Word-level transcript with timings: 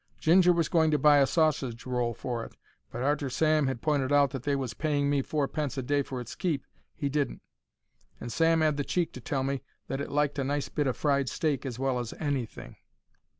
Ginger 0.19 0.51
was 0.51 0.67
going 0.67 0.89
to 0.89 0.97
buy 0.97 1.17
a 1.19 1.27
sausage 1.27 1.85
roll 1.85 2.15
for 2.15 2.43
it, 2.43 2.57
but, 2.89 3.03
arter 3.03 3.29
Sam 3.29 3.69
'ad 3.69 3.83
pointed 3.83 4.11
out 4.11 4.31
that 4.31 4.41
they 4.41 4.55
was 4.55 4.73
paying 4.73 5.11
me 5.11 5.21
fourpence 5.21 5.77
a 5.77 5.83
day 5.83 6.01
for 6.01 6.19
its 6.19 6.33
keep, 6.33 6.65
he 6.95 7.07
didn't. 7.07 7.43
And 8.19 8.31
Sam 8.31 8.63
'ad 8.63 8.77
the 8.77 8.83
cheek 8.83 9.13
to 9.13 9.21
tell 9.21 9.43
me 9.43 9.61
that 9.89 10.01
it 10.01 10.09
liked 10.09 10.39
a 10.39 10.43
nice 10.43 10.69
bit 10.69 10.87
o' 10.87 10.93
fried 10.93 11.29
steak 11.29 11.67
as 11.67 11.77
well 11.77 11.99
as 11.99 12.13
anything. 12.13 12.77